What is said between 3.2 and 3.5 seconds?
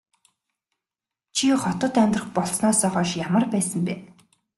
ямар